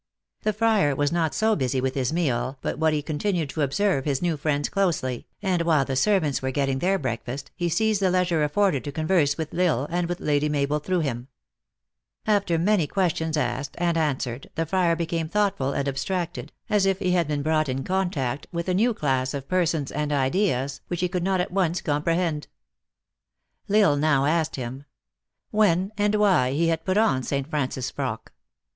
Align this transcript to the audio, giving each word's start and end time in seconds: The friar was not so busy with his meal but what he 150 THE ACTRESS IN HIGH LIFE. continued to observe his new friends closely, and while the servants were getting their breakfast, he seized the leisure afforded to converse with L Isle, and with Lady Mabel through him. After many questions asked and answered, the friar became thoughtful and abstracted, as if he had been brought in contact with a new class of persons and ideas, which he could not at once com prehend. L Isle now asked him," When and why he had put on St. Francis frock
The 0.41 0.51
friar 0.51 0.95
was 0.95 1.11
not 1.11 1.35
so 1.35 1.55
busy 1.55 1.79
with 1.79 1.93
his 1.93 2.11
meal 2.11 2.57
but 2.63 2.79
what 2.79 2.91
he 2.91 3.01
150 3.07 3.37
THE 3.37 3.43
ACTRESS 3.43 3.45
IN 3.45 3.45
HIGH 3.45 3.45
LIFE. 3.45 3.45
continued 3.45 3.49
to 3.49 3.61
observe 3.61 4.05
his 4.05 4.21
new 4.23 4.35
friends 4.35 4.67
closely, 4.69 5.27
and 5.43 5.61
while 5.61 5.85
the 5.85 5.95
servants 5.95 6.41
were 6.41 6.49
getting 6.49 6.79
their 6.79 6.97
breakfast, 6.97 7.51
he 7.55 7.69
seized 7.69 8.01
the 8.01 8.09
leisure 8.09 8.43
afforded 8.43 8.83
to 8.83 8.91
converse 8.91 9.37
with 9.37 9.53
L 9.53 9.59
Isle, 9.81 9.87
and 9.91 10.09
with 10.09 10.19
Lady 10.19 10.49
Mabel 10.49 10.79
through 10.79 11.01
him. 11.01 11.27
After 12.25 12.57
many 12.57 12.87
questions 12.87 13.37
asked 13.37 13.75
and 13.77 13.95
answered, 13.95 14.49
the 14.55 14.65
friar 14.65 14.95
became 14.95 15.29
thoughtful 15.29 15.71
and 15.71 15.87
abstracted, 15.87 16.51
as 16.67 16.87
if 16.87 16.97
he 16.97 17.11
had 17.11 17.27
been 17.27 17.43
brought 17.43 17.69
in 17.69 17.83
contact 17.83 18.47
with 18.51 18.67
a 18.67 18.73
new 18.73 18.95
class 18.95 19.35
of 19.35 19.47
persons 19.47 19.91
and 19.91 20.11
ideas, 20.11 20.81
which 20.87 21.01
he 21.01 21.09
could 21.09 21.21
not 21.23 21.39
at 21.39 21.51
once 21.51 21.79
com 21.79 22.01
prehend. 22.01 22.47
L 23.69 23.75
Isle 23.75 23.97
now 23.97 24.25
asked 24.25 24.55
him," 24.55 24.85
When 25.51 25.91
and 25.95 26.15
why 26.15 26.53
he 26.53 26.69
had 26.69 26.85
put 26.85 26.97
on 26.97 27.21
St. 27.21 27.47
Francis 27.47 27.91
frock 27.91 28.31